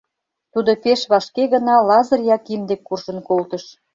Тудо 0.53 0.71
пеш 0.83 1.01
вашке 1.11 1.43
гына 1.53 1.75
Лазыр 1.87 2.21
Яким 2.35 2.61
дек 2.69 2.81
куржын 2.87 3.19
колтыш. 3.27 3.63